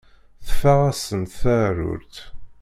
[0.45, 2.15] Teffeɣ-asent-d teεrurt.